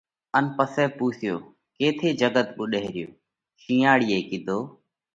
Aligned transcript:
ان 0.37 0.45
پسئہ 0.55 0.85
پُونسيو: 0.97 1.35
ڪيٿئہ 1.77 2.09
جڳ 2.19 2.35
ٻُوڏئه 2.55 2.87
ريو؟ 2.95 3.09
شِينئاۯِيئہ 3.61 4.19
ڪِيڌو: 4.29 4.59